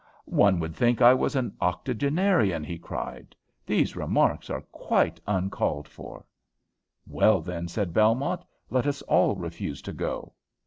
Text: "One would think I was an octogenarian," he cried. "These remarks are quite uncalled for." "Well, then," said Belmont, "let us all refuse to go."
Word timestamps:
"One 0.25 0.59
would 0.61 0.75
think 0.75 0.99
I 0.99 1.13
was 1.13 1.35
an 1.35 1.55
octogenarian," 1.61 2.63
he 2.63 2.79
cried. 2.79 3.35
"These 3.67 3.95
remarks 3.95 4.49
are 4.49 4.61
quite 4.71 5.19
uncalled 5.27 5.87
for." 5.87 6.25
"Well, 7.05 7.39
then," 7.39 7.67
said 7.67 7.93
Belmont, 7.93 8.43
"let 8.71 8.87
us 8.87 9.03
all 9.03 9.35
refuse 9.35 9.79
to 9.83 9.93
go." 9.93 10.33